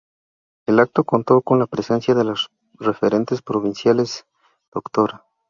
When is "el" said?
0.65-0.79